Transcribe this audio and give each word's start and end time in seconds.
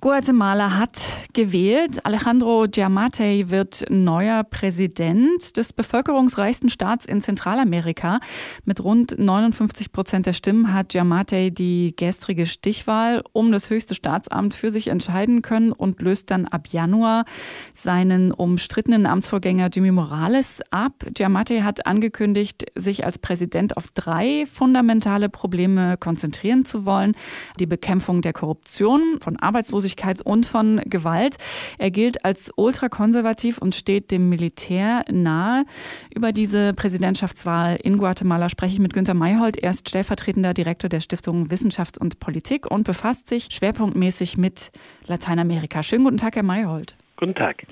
Guatemala 0.00 0.78
hat 0.78 0.98
gewählt. 1.34 2.06
Alejandro 2.06 2.64
Giammattei 2.70 3.44
wird 3.48 3.84
neuer 3.90 4.44
Präsident 4.44 5.58
des 5.58 5.74
bevölkerungsreichsten 5.74 6.70
Staats 6.70 7.04
in 7.04 7.20
Zentralamerika. 7.20 8.20
Mit 8.64 8.82
rund 8.82 9.18
59 9.18 9.92
Prozent 9.92 10.24
der 10.24 10.32
Stimmen 10.32 10.72
hat 10.72 10.88
Giammattei 10.88 11.50
die 11.50 11.94
gestrige 11.94 12.46
Stichwahl 12.46 13.22
um 13.32 13.52
das 13.52 13.68
höchste 13.68 13.94
Staatsamt 13.94 14.54
für 14.54 14.70
sich 14.70 14.88
entscheiden 14.88 15.42
können 15.42 15.70
und 15.70 16.00
löst 16.00 16.30
dann 16.30 16.46
ab 16.46 16.68
Januar 16.68 17.26
seinen 17.74 18.32
umstrittenen 18.32 19.04
Amtsvorgänger 19.04 19.68
Jimmy 19.70 19.90
Morales 19.90 20.62
ab. 20.70 21.04
Giammattei 21.12 21.60
hat 21.60 21.84
angekündigt, 21.84 22.64
sich 22.74 23.04
als 23.04 23.18
Präsident 23.18 23.76
auf 23.76 23.88
drei 23.88 24.46
fundamentale 24.50 25.28
Probleme 25.28 25.98
konzentrieren 25.98 26.64
zu 26.64 26.86
wollen. 26.86 27.14
Die 27.58 27.66
Bekämpfung 27.66 28.22
der 28.22 28.32
Korruption, 28.32 29.18
von 29.20 29.36
Arbeitslosigkeit, 29.36 29.89
Arbeitslosigkeit 29.90 30.22
und 30.22 30.46
von 30.46 30.80
Gewalt. 30.86 31.36
Er 31.78 31.90
gilt 31.90 32.24
als 32.24 32.52
ultrakonservativ 32.56 33.58
und 33.58 33.74
steht 33.74 34.10
dem 34.10 34.28
Militär 34.28 35.04
nahe. 35.10 35.64
Über 36.14 36.32
diese 36.32 36.72
Präsidentschaftswahl 36.74 37.76
in 37.82 37.98
Guatemala 37.98 38.48
spreche 38.48 38.74
ich 38.74 38.80
mit 38.80 38.92
Günter 38.92 39.14
Mayhold. 39.14 39.56
Er 39.56 39.70
ist 39.70 39.88
stellvertretender 39.88 40.54
Direktor 40.54 40.88
der 40.88 41.00
Stiftung 41.00 41.50
Wissenschaft 41.50 41.98
und 41.98 42.20
Politik 42.20 42.70
und 42.70 42.84
befasst 42.84 43.28
sich 43.28 43.48
schwerpunktmäßig 43.50 44.36
mit 44.36 44.70
Lateinamerika. 45.06 45.82
Schönen 45.82 46.04
guten 46.04 46.18
Tag, 46.18 46.36
Herr 46.36 46.42
Mayhold. 46.42 46.96
Guten 47.16 47.34
Tag. 47.34 47.64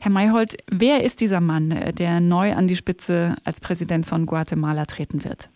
Herr 0.00 0.12
Mayhold, 0.12 0.56
wer 0.70 1.02
ist 1.02 1.20
dieser 1.20 1.40
Mann, 1.40 1.92
der 1.98 2.20
neu 2.20 2.52
an 2.52 2.68
die 2.68 2.76
Spitze 2.76 3.34
als 3.44 3.60
Präsident 3.60 4.06
von 4.06 4.26
Guatemala 4.26 4.84
treten 4.86 5.24
wird? 5.24 5.48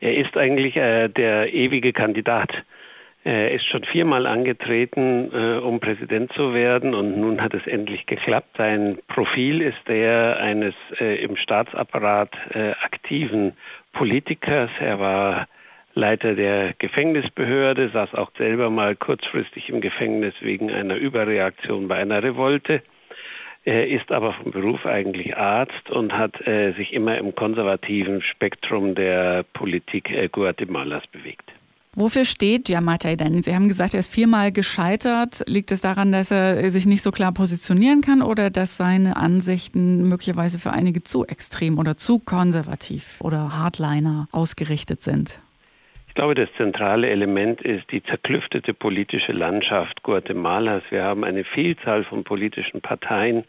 Er 0.00 0.16
ist 0.16 0.36
eigentlich 0.36 0.76
äh, 0.76 1.08
der 1.08 1.52
ewige 1.52 1.92
Kandidat 1.92 2.50
er 3.24 3.52
ist 3.52 3.66
schon 3.66 3.84
viermal 3.84 4.26
angetreten, 4.26 5.30
äh, 5.32 5.58
um 5.58 5.78
Präsident 5.78 6.32
zu 6.32 6.54
werden 6.54 6.92
und 6.94 7.18
nun 7.20 7.40
hat 7.40 7.54
es 7.54 7.66
endlich 7.68 8.06
geklappt. 8.06 8.56
Sein 8.58 8.98
Profil 9.06 9.60
ist 9.60 9.78
der 9.86 10.38
eines 10.40 10.74
äh, 11.00 11.22
im 11.22 11.36
Staatsapparat 11.36 12.30
äh, 12.52 12.70
aktiven 12.82 13.52
Politikers. 13.92 14.70
Er 14.80 14.98
war 14.98 15.46
Leiter 15.94 16.34
der 16.34 16.74
Gefängnisbehörde, 16.78 17.90
saß 17.90 18.14
auch 18.14 18.32
selber 18.36 18.70
mal 18.70 18.96
kurzfristig 18.96 19.68
im 19.68 19.80
Gefängnis 19.80 20.34
wegen 20.40 20.72
einer 20.72 20.96
Überreaktion 20.96 21.86
bei 21.86 21.96
einer 21.96 22.22
Revolte. 22.22 22.82
Er 23.64 23.86
ist 23.86 24.10
aber 24.10 24.32
vom 24.32 24.50
Beruf 24.50 24.84
eigentlich 24.84 25.36
Arzt 25.36 25.90
und 25.90 26.12
hat 26.18 26.44
äh, 26.48 26.72
sich 26.72 26.92
immer 26.92 27.18
im 27.18 27.36
konservativen 27.36 28.20
Spektrum 28.20 28.96
der 28.96 29.44
Politik 29.52 30.10
äh, 30.10 30.28
Guatemalas 30.28 31.06
bewegt. 31.06 31.52
Wofür 31.94 32.24
steht 32.24 32.64
Giammattei 32.64 33.16
denn? 33.16 33.42
Sie 33.42 33.54
haben 33.54 33.68
gesagt, 33.68 33.92
er 33.92 34.00
ist 34.00 34.10
viermal 34.10 34.50
gescheitert. 34.50 35.42
Liegt 35.46 35.70
es 35.72 35.82
daran, 35.82 36.10
dass 36.10 36.30
er 36.30 36.70
sich 36.70 36.86
nicht 36.86 37.02
so 37.02 37.10
klar 37.10 37.32
positionieren 37.32 38.00
kann 38.00 38.22
oder 38.22 38.48
dass 38.48 38.78
seine 38.78 39.16
Ansichten 39.16 40.08
möglicherweise 40.08 40.58
für 40.58 40.72
einige 40.72 41.02
zu 41.02 41.26
extrem 41.26 41.78
oder 41.78 41.98
zu 41.98 42.18
konservativ 42.18 43.20
oder 43.20 43.58
Hardliner 43.58 44.26
ausgerichtet 44.32 45.02
sind? 45.02 45.38
Ich 46.08 46.14
glaube, 46.14 46.34
das 46.34 46.48
zentrale 46.56 47.10
Element 47.10 47.60
ist 47.62 47.90
die 47.90 48.02
zerklüftete 48.02 48.74
politische 48.74 49.32
Landschaft 49.32 50.02
Guatemalas. 50.02 50.82
Wir 50.90 51.04
haben 51.04 51.24
eine 51.24 51.44
Vielzahl 51.44 52.04
von 52.04 52.24
politischen 52.24 52.80
Parteien. 52.80 53.44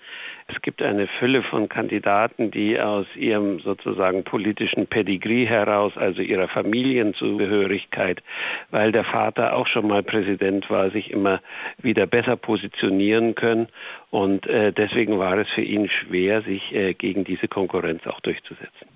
Es 0.47 0.61
gibt 0.61 0.81
eine 0.81 1.08
Fülle 1.08 1.41
von 1.44 1.69
Kandidaten, 1.69 2.52
die 2.52 2.80
aus 2.80 3.05
ihrem 3.16 3.59
sozusagen 3.59 4.23
politischen 4.23 4.88
Pedigree 4.88 5.45
heraus, 5.45 5.94
also 5.95 6.22
ihrer 6.22 6.47
Familienzugehörigkeit, 6.47 8.22
weil 8.69 8.91
der 8.91 9.03
Vater 9.03 9.55
auch 9.55 9.67
schon 9.67 9.88
mal 9.88 10.03
Präsident 10.03 10.69
war, 10.69 10.91
sich 10.91 11.11
immer 11.11 11.41
wieder 11.77 12.05
besser 12.08 12.36
positionieren 12.36 13.36
können. 13.36 13.67
Und 14.09 14.47
äh, 14.47 14.73
deswegen 14.73 15.17
war 15.17 15.38
es 15.38 15.49
für 15.49 15.61
ihn 15.61 15.89
schwer, 15.89 16.42
sich 16.42 16.73
äh, 16.73 16.93
gegen 16.93 17.23
diese 17.23 17.48
Konkurrenz 17.48 18.05
auch 18.05 18.20
durchzusetzen. 18.20 18.87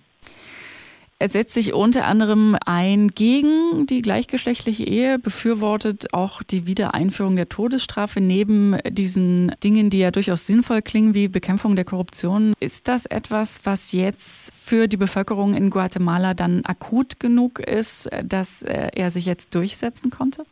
Er 1.19 1.29
setzt 1.29 1.55
sich 1.55 1.73
unter 1.73 2.05
anderem 2.05 2.55
ein 2.63 3.07
gegen 3.07 3.87
die 3.87 4.03
gleichgeschlechtliche 4.03 4.83
Ehe, 4.83 5.17
befürwortet 5.17 6.13
auch 6.13 6.43
die 6.43 6.67
Wiedereinführung 6.67 7.35
der 7.35 7.49
Todesstrafe 7.49 8.21
neben 8.21 8.77
diesen 8.87 9.51
Dingen, 9.63 9.89
die 9.89 9.97
ja 9.97 10.11
durchaus 10.11 10.45
sinnvoll 10.45 10.83
klingen, 10.83 11.15
wie 11.15 11.27
Bekämpfung 11.27 11.75
der 11.75 11.85
Korruption. 11.85 12.53
Ist 12.59 12.87
das 12.87 13.07
etwas, 13.07 13.61
was 13.63 13.93
jetzt 13.93 14.53
für 14.53 14.87
die 14.87 14.97
Bevölkerung 14.97 15.55
in 15.55 15.71
Guatemala 15.71 16.35
dann 16.35 16.63
akut 16.65 17.19
genug 17.19 17.61
ist, 17.61 18.07
dass 18.23 18.61
er 18.61 19.09
sich 19.09 19.25
jetzt 19.25 19.55
durchsetzen 19.55 20.11
konnte? 20.11 20.45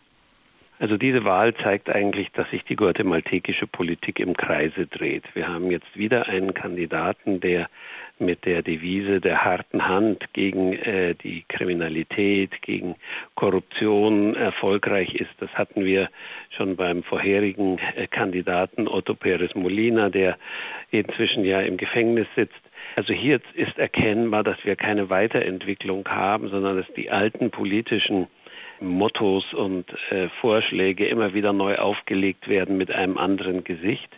Also 0.80 0.98
diese 0.98 1.24
Wahl 1.24 1.54
zeigt 1.56 1.90
eigentlich, 1.90 2.32
dass 2.32 2.50
sich 2.50 2.64
die 2.66 2.76
guatemaltekische 2.76 3.66
Politik 3.68 4.20
im 4.20 4.36
Kreise 4.36 4.88
dreht. 4.88 5.24
Wir 5.34 5.48
haben 5.48 5.72
jetzt 5.72 5.96
wieder 5.96 6.28
einen 6.28 6.54
Kandidaten, 6.54 7.40
der 7.40 7.70
mit 8.20 8.46
der 8.46 8.62
Devise 8.62 9.20
der 9.20 9.44
harten 9.44 9.88
Hand 9.88 10.34
gegen 10.34 10.74
äh, 10.74 11.16
die 11.16 11.44
Kriminalität, 11.48 12.62
gegen 12.62 12.96
Korruption 13.36 14.36
erfolgreich 14.36 15.16
ist. 15.16 15.32
Das 15.40 15.50
hatten 15.54 15.86
wir 15.86 16.10
schon 16.50 16.76
beim 16.76 17.04
vorherigen 17.04 17.80
äh, 17.96 18.08
Kandidaten 18.08 18.88
Otto 18.88 19.14
Pérez 19.14 19.58
Molina, 19.58 20.10
der 20.10 20.38
inzwischen 20.92 21.44
ja 21.44 21.62
im 21.62 21.78
Gefängnis 21.78 22.28
sitzt. 22.36 22.62
Also 22.96 23.14
hier 23.14 23.42
ist 23.54 23.78
erkennbar, 23.78 24.44
dass 24.44 24.64
wir 24.64 24.76
keine 24.76 25.10
Weiterentwicklung 25.10 26.08
haben, 26.08 26.50
sondern 26.50 26.78
dass 26.78 26.88
die 26.96 27.10
alten 27.10 27.52
politischen 27.52 28.28
Mottos 28.80 29.54
und 29.54 29.86
äh, 30.10 30.30
Vorschläge 30.42 31.08
immer 31.08 31.34
wieder 31.34 31.54
neu 31.54 31.78
aufgelegt 31.78 32.48
werden 32.48 32.78
mit 32.78 32.92
einem 32.92 33.18
anderen 33.18 33.64
Gesicht 33.64 34.10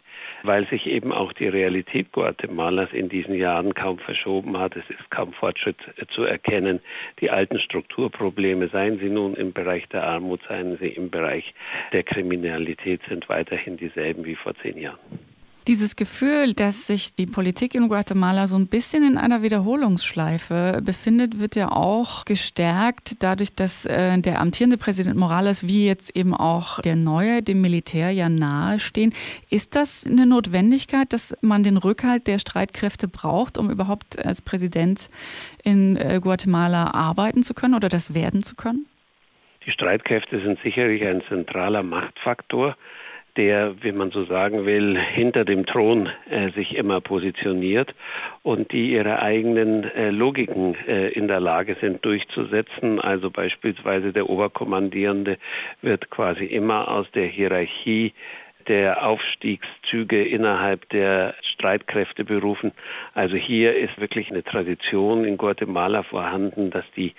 weil 0.43 0.67
sich 0.67 0.87
eben 0.87 1.11
auch 1.11 1.33
die 1.33 1.47
Realität 1.47 2.11
Guatemalas 2.11 2.91
in 2.91 3.09
diesen 3.09 3.35
Jahren 3.35 3.73
kaum 3.73 3.99
verschoben 3.99 4.57
hat. 4.57 4.75
Es 4.75 4.89
ist 4.89 5.09
kaum 5.09 5.33
Fortschritt 5.33 5.77
zu 6.09 6.23
erkennen. 6.23 6.79
Die 7.19 7.29
alten 7.29 7.59
Strukturprobleme, 7.59 8.69
seien 8.69 8.99
sie 8.99 9.09
nun 9.09 9.35
im 9.35 9.53
Bereich 9.53 9.87
der 9.89 10.03
Armut, 10.03 10.41
seien 10.47 10.77
sie 10.77 10.89
im 10.89 11.09
Bereich 11.09 11.53
der 11.91 12.03
Kriminalität, 12.03 13.01
sind 13.07 13.29
weiterhin 13.29 13.77
dieselben 13.77 14.25
wie 14.25 14.35
vor 14.35 14.53
zehn 14.55 14.77
Jahren. 14.77 15.26
Dieses 15.67 15.97
Gefühl, 15.97 16.53
dass 16.53 16.87
sich 16.87 17.13
die 17.13 17.25
Politik 17.25 17.75
in 17.75 17.89
Guatemala 17.89 18.47
so 18.47 18.55
ein 18.55 18.67
bisschen 18.67 19.03
in 19.03 19.17
einer 19.17 19.41
Wiederholungsschleife 19.41 20.79
befindet, 20.81 21.39
wird 21.39 21.57
ja 21.57 21.69
auch 21.69 22.23
gestärkt 22.23 23.21
dadurch, 23.21 23.53
dass 23.53 23.85
äh, 23.85 24.17
der 24.17 24.39
amtierende 24.39 24.77
Präsident 24.77 25.17
Morales 25.17 25.67
wie 25.67 25.85
jetzt 25.85 26.15
eben 26.15 26.33
auch 26.33 26.79
der 26.79 26.95
neue 26.95 27.43
dem 27.43 27.59
Militär 27.59 28.11
ja 28.11 28.29
nahestehen. 28.29 29.13
Ist 29.49 29.75
das 29.75 30.07
eine 30.07 30.25
Notwendigkeit, 30.25 31.11
dass 31.11 31.35
man 31.41 31.63
den 31.63 31.75
Rückhalt 31.75 32.27
der 32.27 32.39
Streitkräfte 32.39 33.09
braucht, 33.09 33.57
um 33.57 33.69
überhaupt 33.69 34.23
als 34.25 34.41
Präsident 34.41 35.09
in 35.63 35.97
äh, 35.97 36.21
Guatemala 36.23 36.91
arbeiten 36.91 37.43
zu 37.43 37.53
können 37.53 37.75
oder 37.75 37.89
das 37.89 38.13
werden 38.13 38.41
zu 38.41 38.55
können? 38.55 38.85
Die 39.65 39.71
Streitkräfte 39.71 40.41
sind 40.41 40.59
sicherlich 40.63 41.05
ein 41.05 41.21
zentraler 41.27 41.83
Machtfaktor 41.83 42.77
der, 43.37 43.75
wie 43.81 43.91
man 43.91 44.11
so 44.11 44.25
sagen 44.25 44.65
will, 44.65 44.97
hinter 44.97 45.45
dem 45.45 45.65
Thron 45.65 46.09
äh, 46.29 46.49
sich 46.51 46.75
immer 46.75 46.99
positioniert 47.01 47.93
und 48.43 48.71
die 48.71 48.91
ihre 48.91 49.21
eigenen 49.21 49.83
äh, 49.83 50.09
Logiken 50.09 50.75
äh, 50.87 51.09
in 51.09 51.27
der 51.27 51.39
Lage 51.39 51.77
sind 51.79 52.03
durchzusetzen. 52.03 52.99
Also 52.99 53.29
beispielsweise 53.29 54.11
der 54.11 54.29
Oberkommandierende 54.29 55.37
wird 55.81 56.09
quasi 56.09 56.45
immer 56.45 56.89
aus 56.89 57.09
der 57.11 57.27
Hierarchie 57.27 58.13
der 58.67 59.05
Aufstiegszüge 59.05 60.23
innerhalb 60.25 60.89
der 60.89 61.35
Streitkräfte 61.41 62.25
berufen. 62.25 62.73
Also 63.13 63.35
hier 63.35 63.75
ist 63.75 63.97
wirklich 63.99 64.29
eine 64.29 64.43
Tradition 64.43 65.23
in 65.23 65.37
Guatemala 65.37 66.03
vorhanden, 66.03 66.69
dass 66.69 66.85
die 66.95 67.13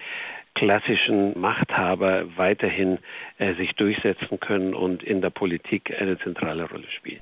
klassischen 0.59 1.39
Machthaber 1.39 2.25
weiterhin 2.37 2.99
äh, 3.39 3.55
sich 3.55 3.75
durchsetzen 3.75 4.41
können 4.41 4.75
und 4.75 5.03
in 5.05 5.21
der 5.21 5.31
Politik 5.31 5.95
eine 5.99 6.19
zentrale 6.19 6.69
Rolle 6.69 6.91
spielen. 6.91 7.21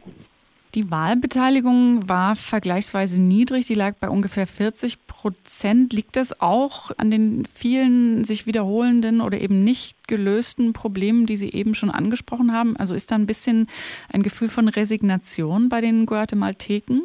Die 0.74 0.90
Wahlbeteiligung 0.90 2.08
war 2.08 2.36
vergleichsweise 2.36 3.20
niedrig, 3.20 3.66
die 3.66 3.74
lag 3.74 3.94
bei 3.96 4.10
ungefähr 4.10 4.46
40 4.46 5.06
Prozent. 5.06 5.92
Liegt 5.92 6.16
das 6.16 6.40
auch 6.40 6.90
an 6.98 7.10
den 7.10 7.46
vielen 7.54 8.24
sich 8.24 8.46
wiederholenden 8.46 9.20
oder 9.20 9.40
eben 9.40 9.64
nicht 9.64 10.06
gelösten 10.06 10.72
Problemen, 10.72 11.24
die 11.24 11.38
Sie 11.38 11.50
eben 11.50 11.74
schon 11.74 11.90
angesprochen 11.90 12.52
haben? 12.52 12.76
Also 12.76 12.94
ist 12.94 13.10
da 13.10 13.14
ein 13.14 13.26
bisschen 13.26 13.68
ein 14.12 14.22
Gefühl 14.22 14.48
von 14.48 14.68
Resignation 14.68 15.70
bei 15.70 15.80
den 15.80 16.04
Guatemalteken? 16.04 17.02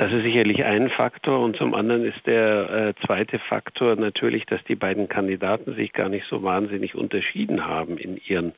Das 0.00 0.12
ist 0.12 0.22
sicherlich 0.22 0.64
ein 0.64 0.88
Faktor. 0.88 1.40
Und 1.40 1.56
zum 1.56 1.74
anderen 1.74 2.06
ist 2.06 2.26
der 2.26 2.70
äh, 2.70 3.06
zweite 3.06 3.38
Faktor 3.38 3.96
natürlich, 3.96 4.46
dass 4.46 4.64
die 4.64 4.74
beiden 4.74 5.10
Kandidaten 5.10 5.74
sich 5.74 5.92
gar 5.92 6.08
nicht 6.08 6.24
so 6.26 6.42
wahnsinnig 6.42 6.94
unterschieden 6.94 7.66
haben 7.66 7.98
in 7.98 8.16
ihren 8.16 8.54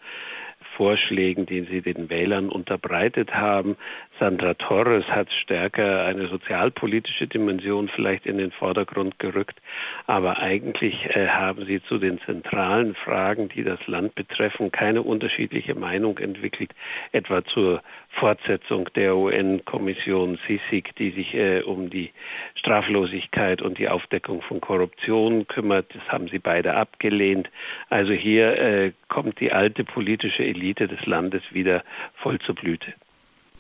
Vorschlägen, 0.76 1.44
die 1.44 1.62
sie 1.62 1.82
den 1.82 2.10
Wählern 2.10 2.48
unterbreitet 2.48 3.34
haben, 3.34 3.76
Sandra 4.22 4.54
Torres 4.54 5.04
hat 5.08 5.32
stärker 5.32 6.04
eine 6.04 6.28
sozialpolitische 6.28 7.26
Dimension 7.26 7.88
vielleicht 7.88 8.24
in 8.24 8.38
den 8.38 8.52
Vordergrund 8.52 9.18
gerückt, 9.18 9.60
aber 10.06 10.38
eigentlich 10.38 11.06
äh, 11.16 11.26
haben 11.26 11.66
sie 11.66 11.82
zu 11.82 11.98
den 11.98 12.20
zentralen 12.20 12.94
Fragen, 12.94 13.48
die 13.48 13.64
das 13.64 13.84
Land 13.88 14.14
betreffen, 14.14 14.70
keine 14.70 15.02
unterschiedliche 15.02 15.74
Meinung 15.74 16.18
entwickelt, 16.18 16.70
etwa 17.10 17.44
zur 17.44 17.82
Fortsetzung 18.10 18.88
der 18.94 19.16
UN-Kommission 19.16 20.38
CICIG, 20.46 20.94
die 20.94 21.10
sich 21.10 21.34
äh, 21.34 21.62
um 21.62 21.90
die 21.90 22.12
Straflosigkeit 22.54 23.60
und 23.60 23.76
die 23.78 23.88
Aufdeckung 23.88 24.40
von 24.40 24.60
Korruption 24.60 25.48
kümmert. 25.48 25.92
Das 25.96 26.12
haben 26.12 26.28
sie 26.28 26.38
beide 26.38 26.74
abgelehnt. 26.74 27.50
Also 27.90 28.12
hier 28.12 28.56
äh, 28.56 28.92
kommt 29.08 29.40
die 29.40 29.50
alte 29.50 29.82
politische 29.82 30.44
Elite 30.44 30.86
des 30.86 31.06
Landes 31.06 31.42
wieder 31.50 31.82
voll 32.14 32.38
zur 32.38 32.54
Blüte. 32.54 32.94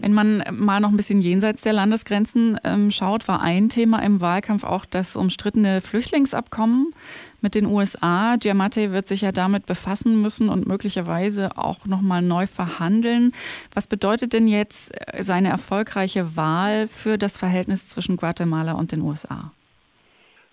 Wenn 0.02 0.14
man 0.14 0.42
mal 0.50 0.80
noch 0.80 0.90
ein 0.90 0.96
bisschen 0.96 1.20
jenseits 1.20 1.62
der 1.62 1.72
Landesgrenzen 1.72 2.58
ähm, 2.64 2.90
schaut, 2.90 3.28
war 3.28 3.40
ein 3.40 3.68
Thema 3.68 4.00
im 4.00 4.20
Wahlkampf 4.20 4.64
auch 4.64 4.84
das 4.84 5.14
umstrittene 5.14 5.80
Flüchtlingsabkommen 5.80 6.92
mit 7.40 7.54
den 7.54 7.66
USA. 7.66 8.34
Giamatti 8.34 8.90
wird 8.90 9.06
sich 9.06 9.20
ja 9.20 9.30
damit 9.30 9.66
befassen 9.66 10.20
müssen 10.20 10.48
und 10.48 10.66
möglicherweise 10.66 11.56
auch 11.56 11.86
noch 11.86 12.00
mal 12.00 12.20
neu 12.20 12.48
verhandeln. 12.48 13.30
Was 13.74 13.86
bedeutet 13.86 14.32
denn 14.32 14.48
jetzt 14.48 14.90
seine 15.20 15.50
erfolgreiche 15.50 16.34
Wahl 16.34 16.88
für 16.88 17.16
das 17.16 17.36
Verhältnis 17.36 17.86
zwischen 17.86 18.16
Guatemala 18.16 18.72
und 18.72 18.90
den 18.90 19.02
USA? 19.02 19.52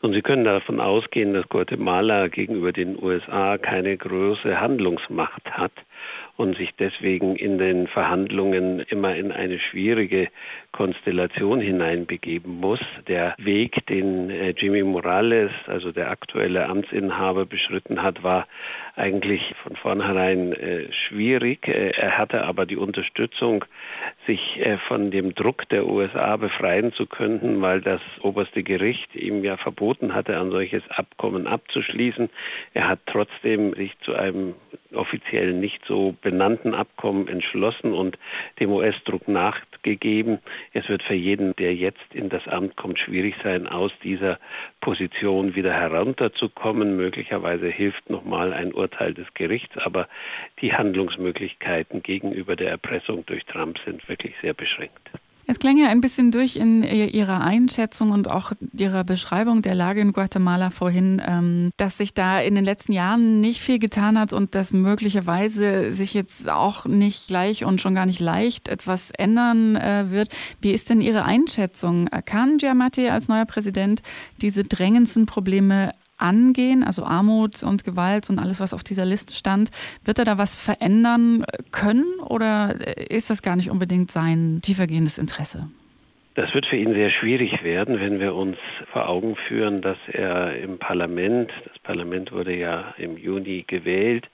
Und 0.01 0.13
Sie 0.13 0.21
können 0.21 0.45
davon 0.45 0.79
ausgehen, 0.79 1.33
dass 1.33 1.49
Guatemala 1.49 2.29
gegenüber 2.29 2.71
den 2.71 3.01
USA 3.01 3.57
keine 3.57 3.97
große 3.97 4.61
Handlungsmacht 4.61 5.51
hat 5.51 5.73
und 6.37 6.55
sich 6.55 6.73
deswegen 6.73 7.35
in 7.35 7.57
den 7.57 7.87
Verhandlungen 7.87 8.79
immer 8.79 9.13
in 9.13 9.33
eine 9.33 9.59
schwierige 9.59 10.29
Konstellation 10.71 11.59
hineinbegeben 11.59 12.61
muss. 12.61 12.79
Der 13.09 13.35
Weg, 13.37 13.85
den 13.87 14.29
äh, 14.29 14.51
Jimmy 14.51 14.83
Morales, 14.83 15.51
also 15.67 15.91
der 15.91 16.09
aktuelle 16.09 16.67
Amtsinhaber, 16.69 17.45
beschritten 17.45 18.01
hat, 18.01 18.23
war 18.23 18.47
eigentlich 18.95 19.53
von 19.61 19.75
vornherein 19.75 20.53
äh, 20.53 20.93
schwierig. 20.93 21.67
Äh, 21.67 21.89
er 21.89 22.17
hatte 22.17 22.45
aber 22.45 22.65
die 22.65 22.77
Unterstützung, 22.77 23.65
sich 24.29 24.63
äh, 24.63 24.77
von 24.77 25.09
dem 25.09 25.33
Druck 25.33 25.67
der 25.69 25.87
USA 25.87 26.37
befreien 26.37 26.93
zu 26.93 27.07
können, 27.07 27.63
weil 27.63 27.81
das 27.81 27.99
oberste 28.21 28.61
Gericht 28.61 29.15
ihm 29.15 29.43
ja 29.43 29.57
verboten 29.57 30.13
hatte, 30.13 30.39
ein 30.39 30.51
solches 30.51 30.83
Abkommen 30.91 31.47
abzuschließen. 31.47 32.29
Er 32.75 32.87
hat 32.87 32.99
trotzdem 33.07 33.73
sich 33.73 33.97
zu 34.01 34.13
einem 34.13 34.53
offiziell 34.93 35.53
nicht 35.53 35.83
so 35.87 36.15
benannten 36.21 36.75
Abkommen 36.75 37.27
entschlossen 37.27 37.93
und 37.93 38.17
dem 38.59 38.71
US-Druck 38.71 39.27
nachgegeben. 39.27 40.39
Es 40.73 40.89
wird 40.89 41.03
für 41.03 41.15
jeden, 41.15 41.55
der 41.55 41.73
jetzt 41.75 42.13
in 42.13 42.29
das 42.29 42.47
Amt 42.47 42.75
kommt, 42.75 42.99
schwierig 42.99 43.35
sein, 43.43 43.67
aus 43.67 43.91
dieser 44.03 44.39
Position 44.81 45.55
wieder 45.55 45.73
herunterzukommen. 45.73 46.95
Möglicherweise 46.95 47.67
hilft 47.67 48.09
nochmal 48.09 48.53
ein 48.53 48.73
Urteil 48.73 49.13
des 49.13 49.27
Gerichts, 49.33 49.77
aber 49.77 50.07
die 50.61 50.73
Handlungsmöglichkeiten 50.73 52.03
gegenüber 52.03 52.55
der 52.55 52.69
Erpressung 52.69 53.25
durch 53.25 53.45
Trump 53.45 53.79
sind 53.85 54.07
wirklich 54.07 54.18
sehr 54.41 54.53
beschränkt. 54.53 55.09
Es 55.51 55.57
klang 55.57 55.77
ja 55.77 55.87
ein 55.87 55.99
bisschen 55.99 56.29
durch 56.29 56.57
in 56.57 56.83
Ihrer 56.83 57.41
Einschätzung 57.41 58.11
und 58.11 58.29
auch 58.29 58.51
Ihrer 58.71 59.03
Beschreibung 59.03 59.63
der 59.63 59.73
Lage 59.73 59.99
in 59.99 60.13
Guatemala 60.13 60.69
vorhin, 60.69 61.19
ähm, 61.25 61.71
dass 61.75 61.97
sich 61.97 62.13
da 62.13 62.39
in 62.39 62.53
den 62.53 62.63
letzten 62.63 62.91
Jahren 62.91 63.39
nicht 63.41 63.59
viel 63.59 63.79
getan 63.79 64.19
hat 64.19 64.31
und 64.31 64.53
dass 64.53 64.73
möglicherweise 64.73 65.91
sich 65.95 66.13
jetzt 66.13 66.47
auch 66.47 66.85
nicht 66.85 67.29
gleich 67.29 67.65
und 67.65 67.81
schon 67.81 67.95
gar 67.95 68.05
nicht 68.05 68.19
leicht 68.19 68.67
etwas 68.67 69.09
ändern 69.09 69.75
äh, 69.75 70.11
wird. 70.11 70.29
Wie 70.61 70.71
ist 70.71 70.91
denn 70.91 71.01
Ihre 71.01 71.25
Einschätzung? 71.25 72.09
Kann 72.25 72.59
Giamatti 72.59 73.09
als 73.09 73.27
neuer 73.27 73.45
Präsident 73.45 74.03
diese 74.41 74.65
drängendsten 74.65 75.25
Probleme 75.25 75.93
angehen, 76.19 76.83
also 76.83 77.03
Armut 77.03 77.63
und 77.63 77.83
Gewalt 77.83 78.29
und 78.29 78.39
alles, 78.39 78.59
was 78.59 78.73
auf 78.73 78.83
dieser 78.83 79.05
Liste 79.05 79.33
stand. 79.33 79.71
Wird 80.03 80.19
er 80.19 80.25
da 80.25 80.37
was 80.37 80.55
verändern 80.55 81.45
können 81.71 82.19
oder 82.19 83.09
ist 83.09 83.29
das 83.29 83.41
gar 83.41 83.55
nicht 83.55 83.69
unbedingt 83.69 84.11
sein 84.11 84.59
tiefergehendes 84.61 85.17
Interesse? 85.17 85.69
Das 86.35 86.53
wird 86.53 86.67
für 86.67 86.77
ihn 86.77 86.93
sehr 86.93 87.09
schwierig 87.09 87.63
werden, 87.63 87.99
wenn 87.99 88.19
wir 88.19 88.33
uns 88.33 88.55
vor 88.93 89.09
Augen 89.09 89.35
führen, 89.35 89.81
dass 89.81 89.97
er 90.07 90.55
im 90.57 90.77
Parlament, 90.77 91.51
das 91.65 91.77
Parlament 91.79 92.31
wurde 92.31 92.55
ja 92.55 92.93
im 92.97 93.17
Juni 93.17 93.65
gewählt, 93.67 94.29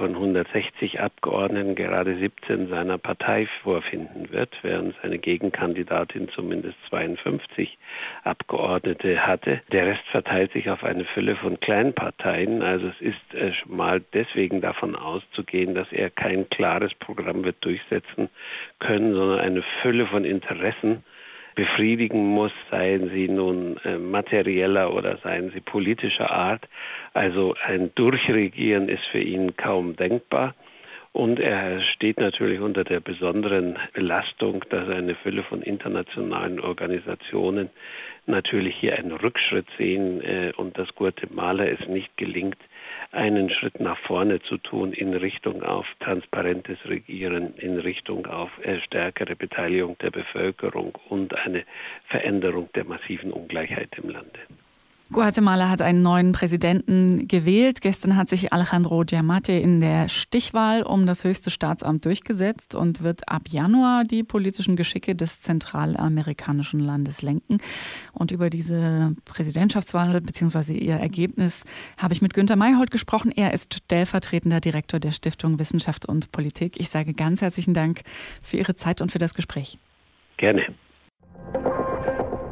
von 0.00 0.14
160 0.14 0.98
Abgeordneten 0.98 1.74
gerade 1.74 2.16
17 2.16 2.70
seiner 2.70 2.96
Partei 2.96 3.46
vorfinden 3.62 4.32
wird, 4.32 4.56
während 4.62 4.94
seine 5.02 5.18
Gegenkandidatin 5.18 6.30
zumindest 6.30 6.78
52 6.88 7.76
Abgeordnete 8.24 9.26
hatte. 9.26 9.60
Der 9.70 9.84
Rest 9.88 10.00
verteilt 10.10 10.54
sich 10.54 10.70
auf 10.70 10.84
eine 10.84 11.04
Fülle 11.04 11.36
von 11.36 11.60
Kleinparteien. 11.60 12.62
Also 12.62 12.86
es 12.86 12.98
ist 13.02 13.34
äh, 13.34 13.52
mal 13.66 14.00
deswegen 14.14 14.62
davon 14.62 14.96
auszugehen, 14.96 15.74
dass 15.74 15.92
er 15.92 16.08
kein 16.08 16.48
klares 16.48 16.94
Programm 16.94 17.44
wird 17.44 17.62
durchsetzen 17.62 18.30
können, 18.78 19.12
sondern 19.12 19.40
eine 19.40 19.62
Fülle 19.82 20.06
von 20.06 20.24
Interessen 20.24 21.04
befriedigen 21.60 22.24
muss, 22.24 22.52
seien 22.70 23.10
sie 23.10 23.28
nun 23.28 23.76
äh, 23.84 23.98
materieller 23.98 24.94
oder 24.94 25.18
seien 25.18 25.50
sie 25.50 25.60
politischer 25.60 26.30
Art. 26.30 26.66
Also 27.12 27.54
ein 27.62 27.94
Durchregieren 27.94 28.88
ist 28.88 29.04
für 29.04 29.20
ihn 29.20 29.58
kaum 29.58 29.94
denkbar. 29.94 30.54
Und 31.12 31.38
er 31.38 31.82
steht 31.82 32.18
natürlich 32.18 32.60
unter 32.60 32.82
der 32.82 33.00
besonderen 33.00 33.78
Belastung, 33.92 34.64
dass 34.70 34.88
eine 34.88 35.14
Fülle 35.14 35.42
von 35.42 35.60
internationalen 35.60 36.60
Organisationen 36.60 37.68
natürlich 38.30 38.76
hier 38.76 38.98
einen 38.98 39.12
Rückschritt 39.12 39.66
sehen 39.76 40.20
äh, 40.22 40.52
und 40.56 40.78
dass 40.78 40.94
Guatemala 40.94 41.64
es 41.64 41.86
nicht 41.88 42.16
gelingt, 42.16 42.58
einen 43.12 43.50
Schritt 43.50 43.80
nach 43.80 43.98
vorne 43.98 44.40
zu 44.40 44.56
tun 44.56 44.92
in 44.92 45.14
Richtung 45.14 45.62
auf 45.62 45.86
transparentes 45.98 46.78
Regieren, 46.86 47.54
in 47.56 47.78
Richtung 47.78 48.26
auf 48.26 48.50
äh, 48.62 48.80
stärkere 48.80 49.36
Beteiligung 49.36 49.98
der 49.98 50.10
Bevölkerung 50.10 50.96
und 51.08 51.34
eine 51.34 51.64
Veränderung 52.06 52.68
der 52.74 52.84
massiven 52.84 53.32
Ungleichheit 53.32 53.90
im 54.02 54.10
Lande. 54.10 54.40
Guatemala 55.12 55.68
hat 55.68 55.82
einen 55.82 56.02
neuen 56.02 56.30
Präsidenten 56.30 57.26
gewählt. 57.26 57.80
Gestern 57.80 58.14
hat 58.14 58.28
sich 58.28 58.52
Alejandro 58.52 59.02
Giamatti 59.04 59.58
in 59.58 59.80
der 59.80 60.08
Stichwahl 60.08 60.82
um 60.82 61.04
das 61.04 61.24
höchste 61.24 61.50
Staatsamt 61.50 62.04
durchgesetzt 62.04 62.76
und 62.76 63.02
wird 63.02 63.28
ab 63.28 63.48
Januar 63.48 64.04
die 64.04 64.22
politischen 64.22 64.76
Geschicke 64.76 65.16
des 65.16 65.40
zentralamerikanischen 65.40 66.78
Landes 66.78 67.22
lenken. 67.22 67.58
Und 68.12 68.30
über 68.30 68.50
diese 68.50 69.16
Präsidentschaftswahl 69.24 70.20
bzw. 70.20 70.74
ihr 70.74 70.94
Ergebnis 70.94 71.64
habe 71.98 72.14
ich 72.14 72.22
mit 72.22 72.32
Günter 72.32 72.54
Mayhold 72.54 72.92
gesprochen. 72.92 73.32
Er 73.34 73.52
ist 73.52 73.74
stellvertretender 73.74 74.60
Direktor 74.60 75.00
der 75.00 75.10
Stiftung 75.10 75.58
Wissenschaft 75.58 76.06
und 76.06 76.30
Politik. 76.30 76.78
Ich 76.78 76.88
sage 76.88 77.14
ganz 77.14 77.42
herzlichen 77.42 77.74
Dank 77.74 78.02
für 78.42 78.58
Ihre 78.58 78.76
Zeit 78.76 79.00
und 79.00 79.10
für 79.10 79.18
das 79.18 79.34
Gespräch. 79.34 79.76
Gerne. 80.36 80.66